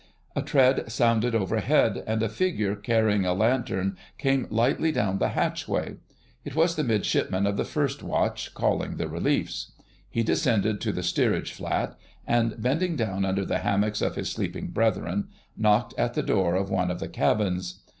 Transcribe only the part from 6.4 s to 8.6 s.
It was the Midshipman of the First Watch,